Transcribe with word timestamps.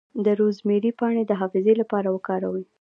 د 0.25 0.27
روزمیری 0.39 0.91
پاڼې 0.99 1.23
د 1.27 1.31
حافظې 1.39 1.73
لپاره 1.81 2.07
وکاروئ 2.15 2.63